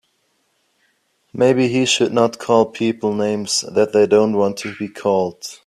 Maybe 1.31 1.67
he 1.67 1.85
should 1.85 2.11
not 2.11 2.39
call 2.39 2.65
people 2.65 3.13
names 3.13 3.63
that 3.71 3.93
they 3.93 4.07
don't 4.07 4.33
want 4.35 4.57
to 4.57 4.75
be 4.75 4.87
called. 4.87 5.59